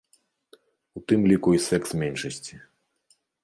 [1.01, 2.53] У тым ліку і секс-меншасці.